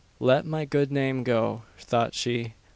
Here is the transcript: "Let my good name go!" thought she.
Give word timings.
"Let 0.19 0.47
my 0.47 0.65
good 0.65 0.91
name 0.91 1.21
go!" 1.21 1.61
thought 1.77 2.15
she. 2.15 2.55